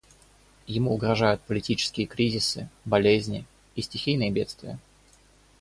Ему 0.65 0.95
угрожают 0.95 1.41
политические 1.41 2.07
кризисы, 2.07 2.69
болезни 2.85 3.45
и 3.75 3.83
стихийные 3.83 4.31
бедствия. 4.31 4.79